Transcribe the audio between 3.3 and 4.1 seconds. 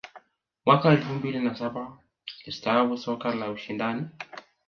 la ushindani